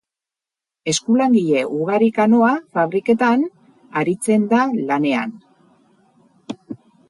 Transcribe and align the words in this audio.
Eskulangile 0.93 1.61
ugari 1.81 2.07
kanoa 2.15 2.49
fabriketan 2.77 3.45
aritzen 4.03 4.51
da 4.57 4.65
lanean. 4.91 5.39